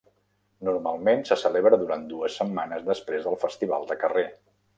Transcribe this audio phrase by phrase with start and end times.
[0.69, 4.27] Normalment se celebra durant dues setmanes després del festival de carrer.